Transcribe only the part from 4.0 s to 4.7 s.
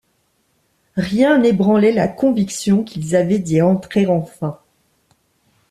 enfin.